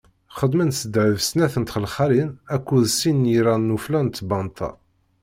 [0.37, 4.69] Xedmen s ddheb snat n txelxalin akked sin n yiran n ufella n tbanta.